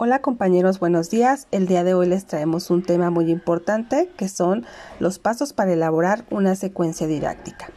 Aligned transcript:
Hola 0.00 0.20
compañeros, 0.20 0.78
buenos 0.78 1.10
días. 1.10 1.48
El 1.50 1.66
día 1.66 1.82
de 1.82 1.92
hoy 1.92 2.06
les 2.06 2.24
traemos 2.24 2.70
un 2.70 2.84
tema 2.84 3.10
muy 3.10 3.32
importante 3.32 4.08
que 4.16 4.28
son 4.28 4.64
los 5.00 5.18
pasos 5.18 5.52
para 5.52 5.72
elaborar 5.72 6.24
una 6.30 6.54
secuencia 6.54 7.08
didáctica. 7.08 7.70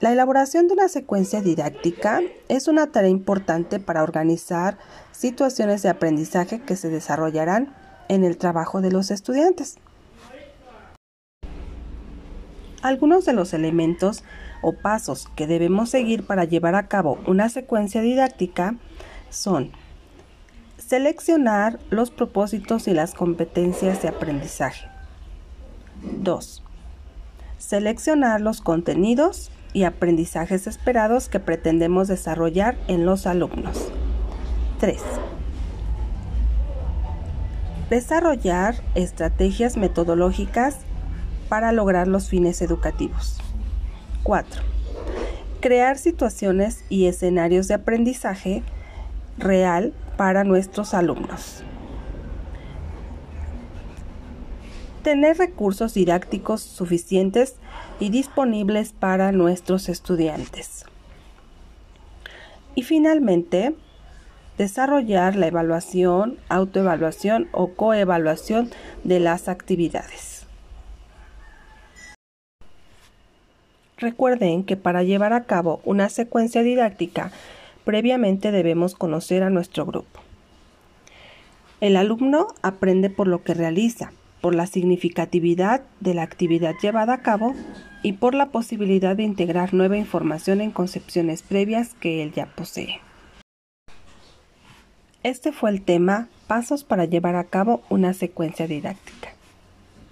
La 0.00 0.12
elaboración 0.12 0.68
de 0.68 0.74
una 0.74 0.90
secuencia 0.90 1.40
didáctica 1.40 2.20
es 2.50 2.68
una 2.68 2.88
tarea 2.88 3.08
importante 3.08 3.80
para 3.80 4.02
organizar 4.02 4.76
situaciones 5.10 5.80
de 5.80 5.88
aprendizaje 5.88 6.60
que 6.60 6.76
se 6.76 6.90
desarrollarán 6.90 7.74
en 8.08 8.22
el 8.22 8.36
trabajo 8.36 8.82
de 8.82 8.92
los 8.92 9.10
estudiantes. 9.10 9.76
Algunos 12.82 13.24
de 13.24 13.32
los 13.32 13.54
elementos 13.54 14.22
o 14.60 14.74
pasos 14.74 15.30
que 15.34 15.46
debemos 15.46 15.88
seguir 15.88 16.26
para 16.26 16.44
llevar 16.44 16.74
a 16.74 16.88
cabo 16.88 17.18
una 17.26 17.48
secuencia 17.48 18.02
didáctica 18.02 18.76
son 19.30 19.72
Seleccionar 20.78 21.78
los 21.90 22.10
propósitos 22.10 22.88
y 22.88 22.94
las 22.94 23.14
competencias 23.14 24.02
de 24.02 24.08
aprendizaje. 24.08 24.88
2. 26.02 26.62
Seleccionar 27.58 28.40
los 28.40 28.60
contenidos 28.60 29.50
y 29.72 29.84
aprendizajes 29.84 30.66
esperados 30.66 31.28
que 31.28 31.40
pretendemos 31.40 32.08
desarrollar 32.08 32.76
en 32.88 33.06
los 33.06 33.26
alumnos. 33.26 33.88
3. 34.80 35.00
Desarrollar 37.88 38.74
estrategias 38.94 39.76
metodológicas 39.76 40.78
para 41.48 41.72
lograr 41.72 42.08
los 42.08 42.28
fines 42.28 42.60
educativos. 42.62 43.38
4. 44.24 44.62
Crear 45.60 45.98
situaciones 45.98 46.84
y 46.88 47.06
escenarios 47.06 47.68
de 47.68 47.74
aprendizaje 47.74 48.62
real 49.38 49.92
para 50.16 50.44
nuestros 50.44 50.94
alumnos. 50.94 51.62
Tener 55.02 55.36
recursos 55.36 55.94
didácticos 55.94 56.62
suficientes 56.62 57.56
y 58.00 58.08
disponibles 58.08 58.92
para 58.92 59.32
nuestros 59.32 59.88
estudiantes. 59.88 60.86
Y 62.74 62.82
finalmente, 62.82 63.74
desarrollar 64.56 65.36
la 65.36 65.46
evaluación, 65.46 66.38
autoevaluación 66.48 67.48
o 67.52 67.74
coevaluación 67.74 68.70
de 69.04 69.20
las 69.20 69.48
actividades. 69.48 70.46
Recuerden 73.96 74.64
que 74.64 74.76
para 74.76 75.02
llevar 75.02 75.32
a 75.32 75.44
cabo 75.44 75.80
una 75.84 76.08
secuencia 76.08 76.62
didáctica 76.62 77.30
previamente 77.84 78.52
debemos 78.52 78.94
conocer 78.94 79.42
a 79.42 79.50
nuestro 79.50 79.86
grupo. 79.86 80.20
El 81.80 81.96
alumno 81.96 82.48
aprende 82.62 83.10
por 83.10 83.28
lo 83.28 83.42
que 83.42 83.54
realiza, 83.54 84.12
por 84.40 84.54
la 84.54 84.66
significatividad 84.66 85.82
de 86.00 86.14
la 86.14 86.22
actividad 86.22 86.74
llevada 86.80 87.14
a 87.14 87.22
cabo 87.22 87.54
y 88.02 88.14
por 88.14 88.34
la 88.34 88.46
posibilidad 88.50 89.16
de 89.16 89.22
integrar 89.22 89.74
nueva 89.74 89.96
información 89.96 90.60
en 90.60 90.70
concepciones 90.70 91.42
previas 91.42 91.94
que 91.94 92.22
él 92.22 92.32
ya 92.32 92.46
posee. 92.46 93.00
Este 95.22 95.52
fue 95.52 95.70
el 95.70 95.82
tema 95.82 96.28
Pasos 96.46 96.84
para 96.84 97.06
llevar 97.06 97.36
a 97.36 97.44
cabo 97.44 97.82
una 97.88 98.12
secuencia 98.12 98.66
didáctica. 98.66 99.30